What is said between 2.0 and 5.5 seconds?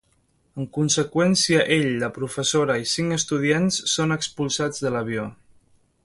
la professora i cinc estudiants són expulsats de l'avió.